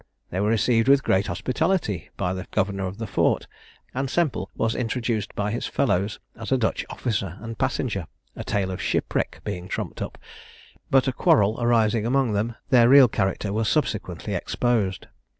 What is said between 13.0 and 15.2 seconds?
character was subsequently exposed.